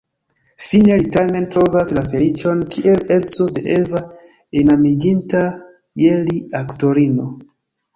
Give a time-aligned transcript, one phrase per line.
[0.67, 4.05] Fine li tamen trovas la feliĉon kiel edzo de Eva,
[4.65, 5.47] enamiĝinta
[6.07, 7.35] je li aktorino.